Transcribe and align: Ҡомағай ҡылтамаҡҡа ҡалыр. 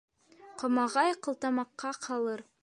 Ҡомағай 0.61 1.13
ҡылтамаҡҡа 1.27 1.93
ҡалыр. 2.09 2.47